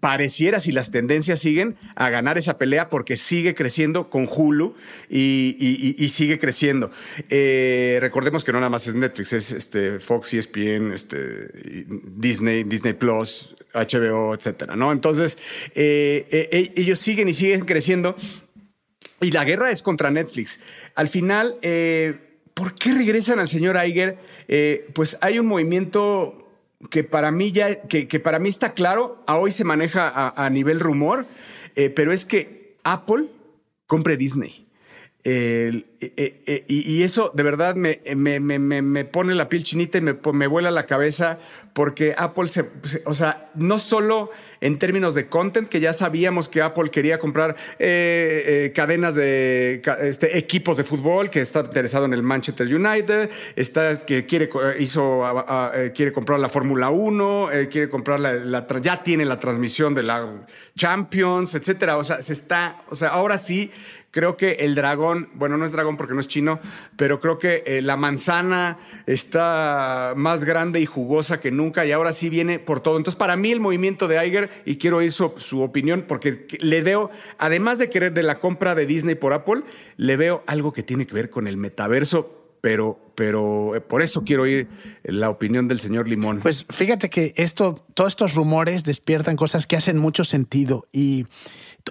[0.00, 4.74] pareciera, si las tendencias siguen, a ganar esa pelea porque sigue creciendo con Hulu
[5.08, 6.90] y, sigue creciendo.
[7.28, 11.48] Eh, recordemos que no nada más es Netflix, es este, Fox, ESPN, este,
[12.16, 14.92] Disney, Disney Plus, HBO, etcétera, ¿no?
[14.92, 15.38] Entonces,
[15.74, 18.16] eh, eh, ellos siguen y siguen creciendo
[19.20, 20.60] y la guerra es contra Netflix.
[20.94, 21.56] Al final,
[22.54, 24.16] ¿por qué regresan al señor Iger?
[24.94, 26.37] pues hay un movimiento
[26.90, 30.80] que para mí ya, que, para mí está claro, a hoy se maneja a, nivel
[30.80, 31.26] rumor,
[31.74, 33.26] eh, pero es que Apple
[33.86, 34.66] compre Disney.
[35.24, 40.00] Eh, eh, y, eso de verdad me, me- me- me- pone la piel chinita y
[40.00, 41.38] me, vuela la cabeza
[41.74, 42.70] porque Apple se-
[43.04, 47.56] o sea, no solo en términos de content, que ya sabíamos que Apple quería comprar
[47.78, 53.30] eh, eh, cadenas de este, equipos de fútbol, que está interesado en el Manchester United,
[53.56, 57.88] está que quiere co- hizo a- a- eh, quiere comprar la Fórmula 1, eh, quiere
[57.88, 60.26] comprar la, ya tiene la transmisión de la
[60.76, 61.96] Champions, etcétera.
[61.96, 63.70] O sea, se está, o sea, ahora sí
[64.10, 66.60] Creo que el dragón, bueno, no es dragón porque no es chino,
[66.96, 72.14] pero creo que eh, la manzana está más grande y jugosa que nunca y ahora
[72.14, 72.96] sí viene por todo.
[72.96, 76.82] Entonces, para mí el movimiento de Iger, y quiero oír su, su opinión, porque le
[76.82, 79.62] veo, además de querer de la compra de Disney por Apple,
[79.96, 84.24] le veo algo que tiene que ver con el metaverso, pero, pero eh, por eso
[84.24, 84.68] quiero oír
[85.04, 86.40] la opinión del señor Limón.
[86.40, 90.86] Pues fíjate que esto, todos estos rumores despiertan cosas que hacen mucho sentido.
[90.92, 91.26] Y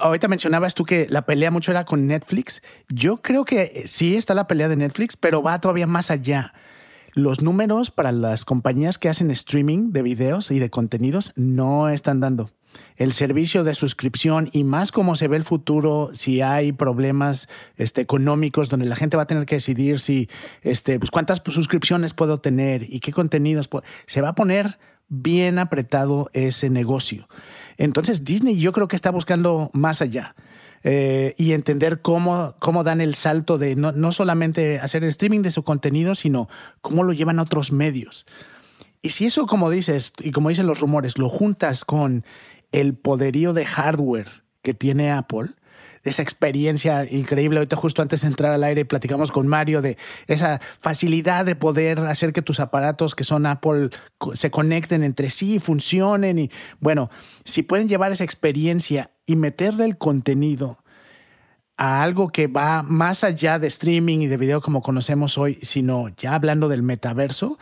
[0.01, 2.61] ahorita mencionabas tú que la pelea mucho era con Netflix.
[2.89, 6.53] Yo creo que sí está la pelea de Netflix, pero va todavía más allá.
[7.13, 12.19] Los números para las compañías que hacen streaming de videos y de contenidos no están
[12.19, 12.51] dando.
[12.95, 18.01] El servicio de suscripción y más como se ve el futuro, si hay problemas este,
[18.01, 20.29] económicos donde la gente va a tener que decidir si,
[20.61, 23.69] este, pues cuántas suscripciones puedo tener y qué contenidos
[24.05, 24.77] se va a poner
[25.09, 27.27] bien apretado ese negocio.
[27.77, 30.35] Entonces Disney yo creo que está buscando más allá
[30.83, 35.51] eh, y entender cómo, cómo dan el salto de no, no solamente hacer streaming de
[35.51, 36.49] su contenido, sino
[36.81, 38.25] cómo lo llevan a otros medios.
[39.01, 42.25] Y si eso, como dices, y como dicen los rumores, lo juntas con
[42.71, 45.51] el poderío de hardware que tiene Apple,
[46.09, 47.59] esa experiencia increíble.
[47.59, 51.99] Ahorita justo antes de entrar al aire platicamos con Mario de esa facilidad de poder
[51.99, 53.89] hacer que tus aparatos que son Apple
[54.33, 57.09] se conecten entre sí, y funcionen y bueno,
[57.45, 60.77] si pueden llevar esa experiencia y meterle el contenido
[61.77, 66.09] a algo que va más allá de streaming y de video como conocemos hoy, sino
[66.09, 67.59] ya hablando del metaverso,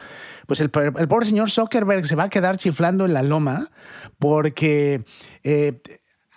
[0.47, 3.69] pues el, el pobre señor Zuckerberg se va a quedar chiflando en la loma
[4.17, 5.03] porque
[5.43, 5.81] eh,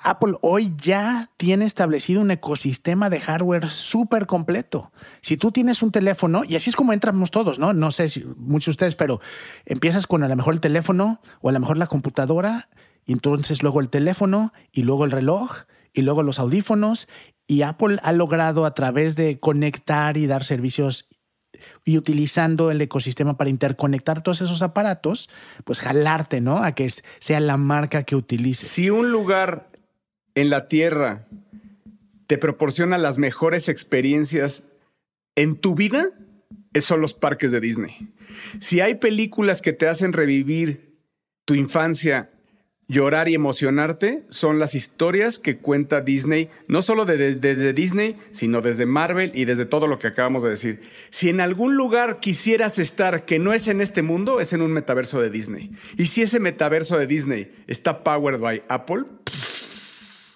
[0.02, 4.92] Apple hoy ya tiene establecido un ecosistema de hardware súper completo.
[5.22, 7.72] Si tú tienes un teléfono, y así es como entramos todos, ¿no?
[7.72, 9.20] No sé si muchos de ustedes, pero
[9.64, 12.68] empiezas con a lo mejor el teléfono o a lo mejor la computadora,
[13.04, 17.08] y entonces luego el teléfono y luego el reloj y luego los audífonos.
[17.46, 21.08] Y Apple ha logrado a través de conectar y dar servicios
[21.84, 25.28] y utilizando el ecosistema para interconectar todos esos aparatos,
[25.64, 26.62] pues jalarte, ¿no?
[26.62, 28.68] A que sea la marca que utilices.
[28.68, 29.70] Si un lugar
[30.40, 31.26] en la Tierra
[32.28, 34.62] te proporciona las mejores experiencias
[35.34, 36.10] en tu vida,
[36.80, 38.12] son los parques de Disney.
[38.60, 40.96] Si hay películas que te hacen revivir
[41.44, 42.30] tu infancia,
[42.86, 48.14] llorar y emocionarte, son las historias que cuenta Disney, no solo desde de, de Disney,
[48.30, 50.82] sino desde Marvel y desde todo lo que acabamos de decir.
[51.10, 54.72] Si en algún lugar quisieras estar que no es en este mundo, es en un
[54.72, 55.72] metaverso de Disney.
[55.96, 59.04] Y si ese metaverso de Disney está powered by Apple,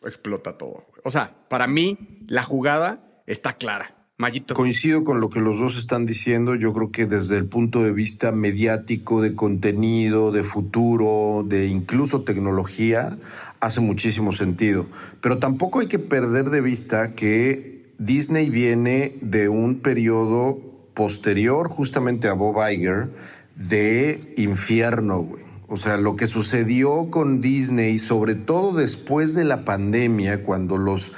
[0.04, 0.86] explota todo.
[1.04, 4.02] O sea, para mí la jugada está clara.
[4.18, 4.54] Mayito.
[4.54, 6.54] Coincido con lo que los dos están diciendo.
[6.54, 12.22] Yo creo que desde el punto de vista mediático, de contenido, de futuro, de incluso
[12.22, 13.16] tecnología,
[13.58, 14.86] hace muchísimo sentido.
[15.20, 20.60] Pero tampoco hay que perder de vista que Disney viene de un periodo
[20.94, 23.10] posterior justamente a Bob Iger
[23.56, 25.51] de infierno, güey.
[25.72, 31.14] O sea, lo que sucedió con Disney, sobre todo después de la pandemia, cuando los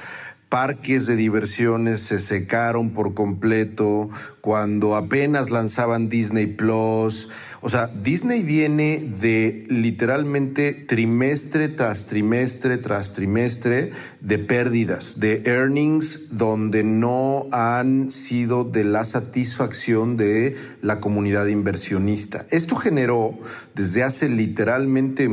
[0.55, 4.09] parques de diversiones se secaron por completo,
[4.40, 7.29] cuando apenas lanzaban Disney Plus.
[7.61, 13.90] O sea, Disney viene de literalmente trimestre tras trimestre tras trimestre
[14.21, 22.47] de pérdidas, de earnings donde no han sido de la satisfacción de la comunidad inversionista.
[22.51, 23.40] Esto generó
[23.75, 25.29] desde hace literalmente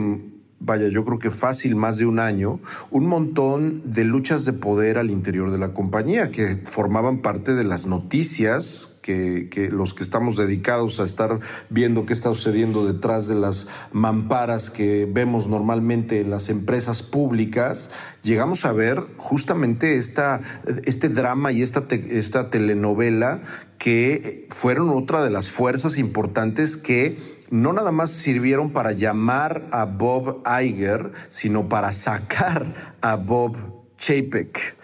[0.62, 4.98] vaya, yo creo que fácil más de un año, un montón de luchas de poder
[4.98, 10.38] al interior de la compañía que formaban parte de las noticias que, los que estamos
[10.38, 16.30] dedicados a estar viendo qué está sucediendo detrás de las mamparas que vemos normalmente en
[16.30, 20.42] las empresas públicas, llegamos a ver justamente esta,
[20.86, 23.42] este drama y esta, esta telenovela
[23.78, 29.86] que fueron otra de las fuerzas importantes que no nada más sirvieron para llamar a
[29.86, 34.76] Bob Iger, sino para sacar a Bob Chapek.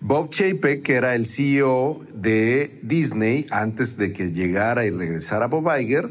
[0.00, 5.70] Bob Chapek, que era el CEO de Disney antes de que llegara y regresara Bob
[5.78, 6.10] Iger,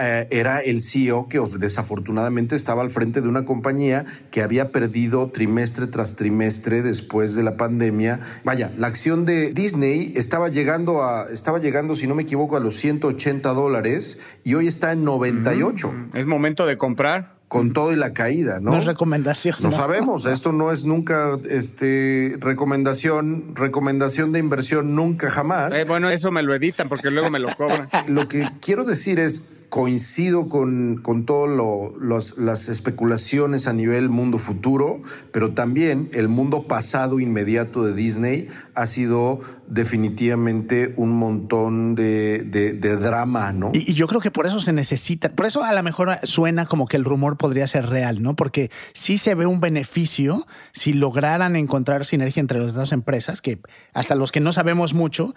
[0.00, 5.30] eh, era el CEO que desafortunadamente estaba al frente de una compañía que había perdido
[5.30, 8.20] trimestre tras trimestre después de la pandemia.
[8.42, 12.60] Vaya, la acción de Disney estaba llegando a, estaba llegando, si no me equivoco, a
[12.60, 15.92] los 180 dólares y hoy está en 98.
[16.14, 17.41] Es momento de comprar.
[17.52, 18.70] Con todo y la caída, ¿no?
[18.70, 19.56] No es recomendación.
[19.60, 25.78] No, sabemos, esto no es nunca este, recomendación, recomendación de inversión nunca jamás.
[25.78, 27.90] Eh, bueno, eso me lo editan porque luego me lo cobran.
[28.08, 29.42] Lo que quiero decir es,
[29.72, 35.00] coincido con, con todas las especulaciones a nivel mundo futuro,
[35.32, 42.96] pero también el mundo pasado inmediato de Disney ha sido definitivamente un montón de, de,
[42.98, 43.70] drama, ¿no?
[43.72, 46.86] Y, yo creo que por eso se necesita, por eso a lo mejor suena como
[46.86, 48.36] que el rumor podría ser real, ¿no?
[48.36, 53.58] Porque sí se ve un beneficio si lograran encontrar sinergia entre las dos empresas, que
[53.94, 55.34] hasta los que no sabemos mucho.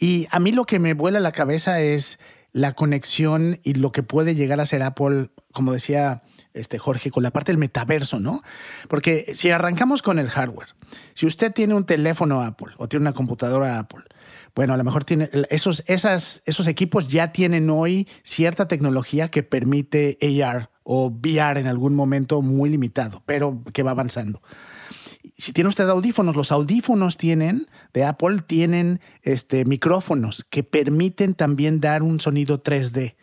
[0.00, 2.18] Y a mí lo que me vuela la cabeza es
[2.52, 6.22] la conexión y lo que puede llegar a ser Apple, como decía
[6.54, 8.42] este Jorge, con la parte del metaverso, ¿no?
[8.88, 10.74] Porque si arrancamos con el hardware,
[11.14, 14.04] si usted tiene un teléfono Apple o tiene una computadora Apple,
[14.54, 19.42] bueno, a lo mejor tiene esos, esas, esos equipos ya tienen hoy cierta tecnología que
[19.42, 24.42] permite AR o VR en algún momento muy limitado, pero que va avanzando
[25.42, 31.80] si tiene usted audífonos, los audífonos tienen, de Apple, tienen este, micrófonos que permiten también
[31.80, 33.16] dar un sonido 3D.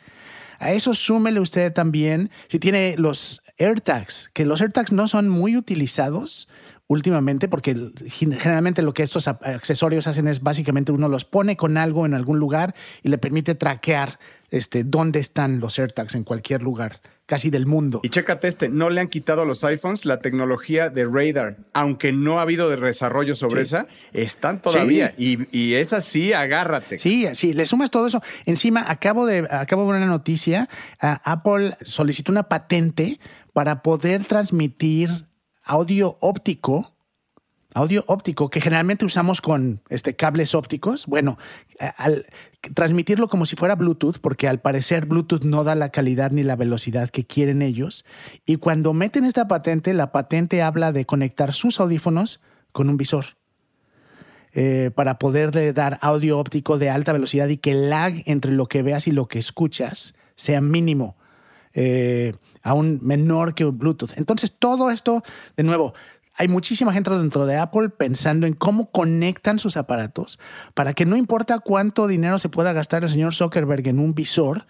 [0.58, 5.56] A eso súmele usted también, si tiene los AirTags, que los AirTags no son muy
[5.56, 6.50] utilizados
[6.90, 12.08] últimamente, porque generalmente lo que estos accesorios hacen es básicamente uno los pone con algo
[12.08, 12.74] en algún lugar
[13.04, 14.18] y le permite traquear
[14.50, 18.00] este, dónde están los AirTags en cualquier lugar casi del mundo.
[18.02, 22.12] Y chécate este, no le han quitado a los iPhones la tecnología de radar, aunque
[22.12, 25.14] no ha habido desarrollo sobre esa, están todavía.
[25.16, 26.98] Y, y esa sí, agárrate.
[26.98, 28.24] Sí, sí, le sumas todo eso.
[28.48, 30.68] Encima, acabo de, acabo de ver una noticia,
[31.00, 33.20] Apple solicitó una patente
[33.54, 35.29] para poder transmitir
[35.70, 36.96] audio óptico
[37.76, 41.38] audio óptico que generalmente usamos con este, cables ópticos, bueno,
[41.98, 42.26] al
[42.74, 46.56] transmitirlo como si fuera Bluetooth, porque al parecer Bluetooth no da la calidad ni la
[46.56, 48.06] velocidad que quieren ellos,
[48.44, 52.42] y cuando meten esta patente, la patente habla de conectar sus audífonos
[52.72, 53.38] con un visor.
[54.54, 58.66] Eh, para poder dar audio óptico de alta velocidad y que el lag entre lo
[58.66, 61.16] que veas y lo que escuchas sea mínimo,
[61.76, 64.18] eh, aún menor que Bluetooth.
[64.18, 65.24] Entonces, todo esto,
[65.56, 65.94] de nuevo,
[66.36, 70.40] hay muchísima gente dentro de Apple pensando en cómo conectan sus aparatos
[70.74, 74.66] para que no importa cuánto dinero se pueda gastar el señor Zuckerberg en un visor,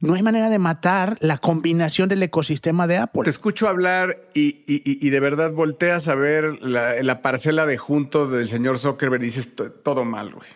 [0.00, 3.22] no hay manera de matar la combinación del ecosistema de Apple.
[3.22, 8.48] Te escucho hablar y, de verdad volteas a ver la, la parcela de junto del
[8.48, 10.48] señor Zuckerberg y dices todo mal, güey.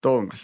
[0.00, 0.38] Todo mal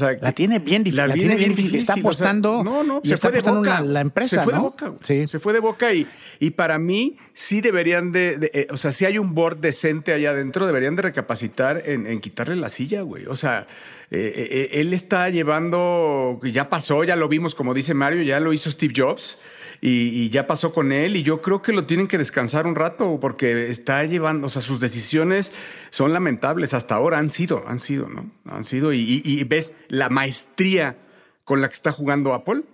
[0.00, 1.08] la tiene bien difícil.
[1.08, 1.76] La, tiene bien difícil.
[1.76, 2.62] Está apostando.
[2.64, 3.80] no, no, se fue de boca.
[3.80, 4.36] La, empresa.
[4.36, 4.94] Se fue de boca.
[5.02, 5.26] Sí.
[5.26, 6.06] Se fue de boca y,
[6.38, 10.30] y para mí sí deberían de, eh, o sea, si hay un board decente allá
[10.30, 13.26] adentro, deberían de recapacitar en, en quitarle la silla, güey.
[13.26, 13.66] O sea,
[14.10, 18.54] eh, eh, él está llevando, ya pasó, ya lo vimos, como dice Mario, ya lo
[18.54, 19.38] hizo Steve Jobs
[19.82, 23.18] y, ya pasó con él y yo creo que lo tienen que descansar un rato
[23.20, 25.52] porque está llevando, o sea, sus decisiones
[25.90, 28.30] son lamentables, hasta ahora han sido, han sido, ¿no?
[28.46, 30.96] Han sido y, ves la maestría
[31.44, 32.64] con la que está jugando Apple.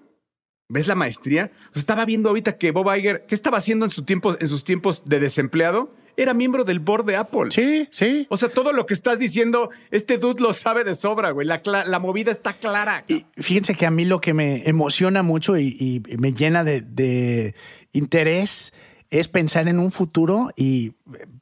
[0.66, 1.51] ¿Ves la maestría?
[1.74, 5.20] estaba viendo ahorita que Bob Iger, ¿qué estaba haciendo en, su en sus tiempos de
[5.20, 5.95] desempleado?
[6.17, 7.51] Era miembro del board de Apple.
[7.51, 8.27] Sí, sí.
[8.31, 11.47] O sea, todo lo que estás diciendo, este dude lo sabe de sobra, güey.
[11.47, 13.05] La, la movida está clara.
[13.09, 17.55] Y fíjense que a mí lo que me emociona mucho y, me llena de, de
[17.93, 18.73] interés
[19.11, 20.93] es pensar en un futuro y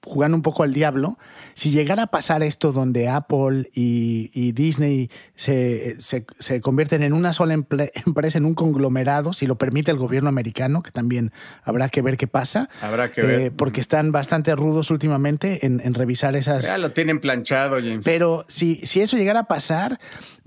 [0.04, 1.18] jugando un poco al diablo,
[1.54, 7.54] si llegara a pasar esto donde Apple y, Disney se, se, convierten en una sola
[7.54, 11.32] empresa, en un conglomerado, si lo permite el gobierno americano, que también
[11.62, 12.68] habrá que ver qué pasa.
[12.80, 13.40] Habrá que ver.
[13.40, 16.64] Eh, porque están bastante rudos últimamente en, revisar esas...
[16.64, 18.04] Ya lo tienen planchado, James.
[18.04, 20.00] Pero si, si eso llegara a pasar,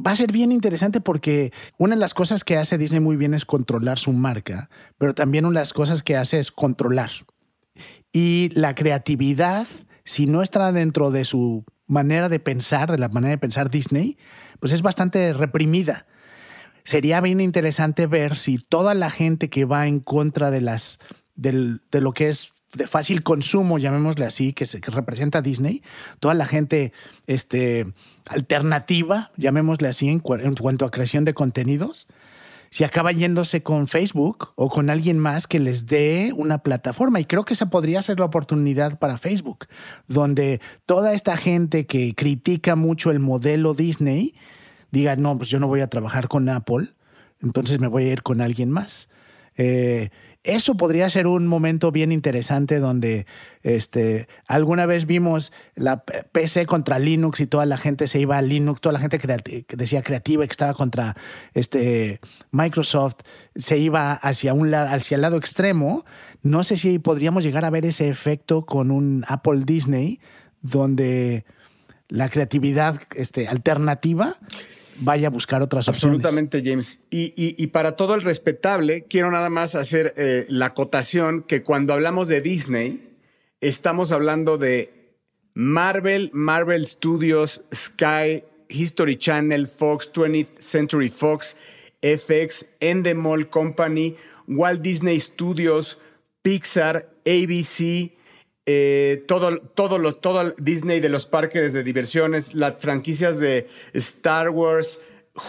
[0.04, 3.34] va a ser bien interesante porque una de las cosas que hace Disney muy bien
[3.34, 7.12] es controlar su marca, pero también una de las cosas que hace es controlar.
[8.16, 9.68] Y la creatividad,
[10.06, 14.18] si no está dentro de su manera de pensar, de la manera de pensar Disney,
[14.62, 16.06] pues es bastante reprimida.
[16.86, 21.00] Sería bien interesante ver si toda la gente que va en contra de las
[21.36, 25.84] de lo que es de fácil consumo, llamémosle así, que, se, que representa Disney,
[26.22, 26.94] toda la gente
[27.28, 27.86] este,
[28.28, 32.08] alternativa, llamémosle así, en cuanto a creación de contenidos,
[32.70, 37.20] si acaba yéndose con Facebook o con alguien más que les dé una plataforma.
[37.20, 39.68] Y creo que esa podría ser la oportunidad para Facebook,
[40.08, 44.36] donde toda esta gente que critica mucho el modelo Disney
[44.92, 46.96] diga, no, pues yo no voy a trabajar con Apple
[47.42, 49.10] entonces me voy a ir con alguien más.
[49.58, 50.10] Eh,
[50.46, 53.26] eso podría ser un momento bien interesante donde
[53.64, 58.42] este, alguna vez vimos la PC contra Linux y toda la gente se iba a
[58.42, 61.16] Linux, toda la gente que decía creativa que estaba contra
[61.54, 62.20] este,
[62.52, 63.16] Microsoft
[63.56, 66.06] se iba hacia, un hacia el lado extremo.
[66.44, 70.20] No sé si podríamos llegar a ver ese efecto con un Apple Disney
[70.62, 71.46] donde
[72.08, 74.38] la creatividad este, alternativa
[75.00, 76.18] vaya a buscar otras opciones.
[76.18, 77.02] Absolutamente, James.
[77.10, 82.28] Y, para todo el respetable, quiero nada más hacer eh, la acotación que cuando hablamos
[82.28, 83.16] de Disney,
[83.62, 85.14] estamos hablando de
[85.54, 91.56] Marvel, Marvel Studios, Sky, History Channel, Fox, 20th Century Fox,
[92.02, 94.16] FX, Endemol Company,
[94.48, 95.98] Walt Disney Studios,
[96.42, 98.15] Pixar, ABC,
[98.66, 105.02] eh, todo, todo, todo Disney de los parques de diversiones, las franquicias de Star Wars,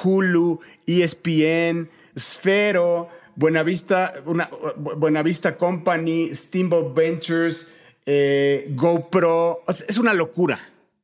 [0.03, 7.69] Hulu, ESPN, Sfero, Buenavista, una, Buenavista Company, Steamboat Ventures,
[8.05, 9.63] eh, GoPro.
[9.67, 10.61] es una locura.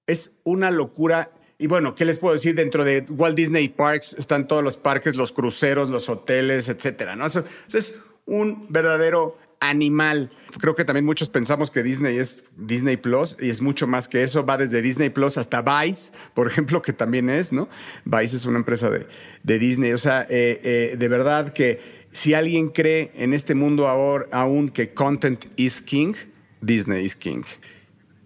[0.07, 1.31] Es una locura.
[1.59, 2.55] Y bueno, ¿qué les puedo decir?
[2.55, 7.17] Dentro de Walt Disney Parks están todos los parques, los cruceros, los hoteles, etcétera.
[7.17, 7.25] ¿no?
[7.27, 7.97] eso es
[8.27, 10.31] un verdadero animal.
[10.61, 14.23] Creo que también muchos pensamos que Disney es Disney Plus y es mucho más que
[14.23, 14.45] eso.
[14.45, 17.69] Va desde Disney Plus hasta Vice, por ejemplo, que también es, ¿no?
[18.05, 19.07] Vice es una empresa de,
[19.43, 19.93] de Disney.
[19.93, 24.69] O sea, eh, eh, de verdad que si alguien cree en este mundo ahora aún
[24.69, 26.15] que content is king,
[26.61, 27.45] Disney is king.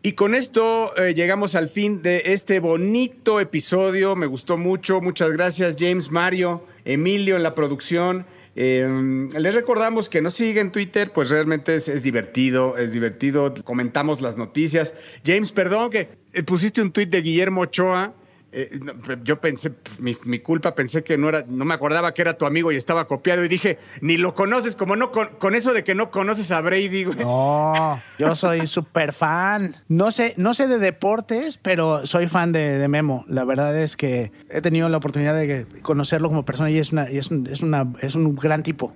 [0.03, 4.15] Y con esto eh, llegamos al fin de este bonito episodio.
[4.15, 5.01] Me gustó mucho.
[5.01, 8.25] Muchas gracias, James, Mario, Emilio en la producción.
[8.59, 13.53] Em, les recordamos que nos siguen en Twitter, pues realmente es, divertido, es divertido.
[13.65, 14.95] Comentamos las noticias.
[15.25, 18.15] James, perdón que eh, pusiste un tweet de Guillermo Ochoa
[18.59, 18.81] eh,
[19.23, 22.47] yo pensé, pues, mi, culpa, pensé que no era, no me acordaba que era tu
[22.47, 25.95] amigo y estaba copiado y dije, ni lo conoces, como no, con, eso de que
[25.95, 27.19] no conoces a Brady, güey.
[27.19, 29.77] No, yo soy súper fan.
[29.89, 33.27] No sé, no sé de deportes, pero soy fan de, Memo.
[33.29, 37.05] La verdad es que he tenido la oportunidad de conocerlo como persona y es, una,
[37.05, 38.95] es, un, es, una, es un gran tipo.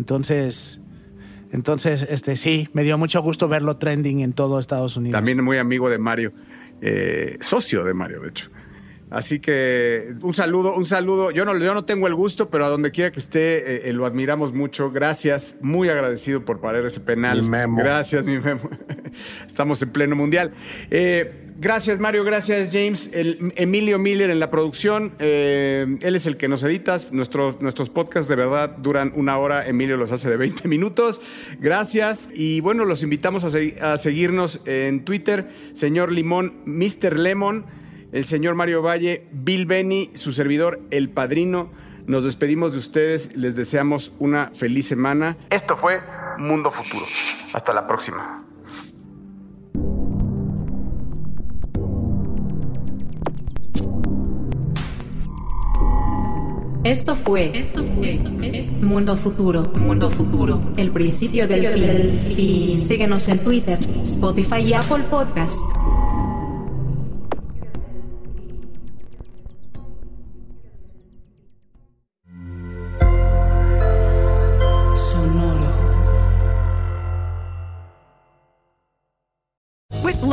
[0.00, 0.80] Entonces,
[1.52, 5.16] entonces, este, sí, me dio mucho gusto verlo trending en todo Estados Unidos.
[5.16, 6.32] También muy amigo de Mario,
[6.80, 8.50] eh, socio de Mario, de hecho.
[9.16, 11.30] Así que un saludo, un saludo.
[11.30, 13.92] Yo no, yo no tengo el gusto, pero a donde quiera que esté, eh, eh,
[13.94, 14.90] lo admiramos mucho.
[14.90, 17.40] Gracias, muy agradecido por parar ese penal.
[17.40, 17.78] Mi memo.
[17.78, 18.68] Gracias, mi memo.
[19.46, 20.52] Estamos en pleno mundial.
[20.90, 22.24] Eh, gracias, Mario.
[22.24, 23.08] Gracias, James.
[23.14, 25.14] El, Emilio Miller en la producción.
[25.18, 26.98] él es el que nos edita.
[27.10, 29.66] Nuestros, nuestros podcasts de verdad duran una hora.
[29.66, 31.22] Emilio los hace de 20 minutos.
[31.58, 32.28] Gracias.
[32.34, 35.48] Y bueno, los invitamos a, a seguirnos en Twitter.
[35.72, 37.18] Señor Limón, Mr.
[37.18, 37.64] Lemon
[38.12, 41.70] el señor Mario Valle, Bill Benny, su servidor, El Padrino.
[42.06, 45.36] Nos despedimos de ustedes, les deseamos una feliz semana.
[45.50, 46.00] Esto fue
[46.38, 47.04] Mundo Futuro.
[47.52, 48.46] Hasta la próxima.
[56.86, 58.14] Esto fue, esto fue,
[58.80, 62.84] Mundo Futuro, Mundo Futuro, el principio del fin.
[62.84, 65.64] Síguenos en Twitter, Spotify y Apple Podcasts.